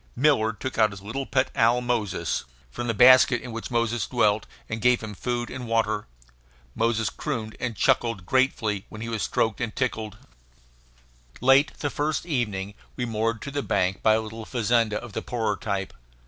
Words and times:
Miller 0.15 0.51
took 0.51 0.79
out 0.79 0.89
his 0.89 1.03
little 1.03 1.27
pet 1.27 1.51
owl 1.55 1.79
Moses, 1.79 2.43
from 2.71 2.87
the 2.87 2.93
basket 2.95 3.39
in 3.39 3.51
which 3.51 3.69
Moses 3.69 4.07
dwelt, 4.07 4.47
and 4.67 4.81
gave 4.81 5.01
him 5.03 5.13
food 5.13 5.51
and 5.51 5.67
water. 5.67 6.07
Moses 6.73 7.11
crooned 7.11 7.55
and 7.59 7.75
chuckled 7.75 8.25
gratefully 8.25 8.87
when 8.89 9.01
he 9.01 9.09
was 9.09 9.21
stroked 9.21 9.61
and 9.61 9.75
tickled. 9.75 10.17
Late 11.39 11.77
the 11.81 11.91
first 11.91 12.25
evening 12.25 12.73
we 12.95 13.05
moored 13.05 13.43
to 13.43 13.51
the 13.51 13.61
bank 13.61 14.01
by 14.01 14.15
a 14.15 14.21
little 14.21 14.43
fazenda 14.43 14.95
of 14.99 15.13
the 15.13 15.21
poorer 15.21 15.55
type. 15.55 15.93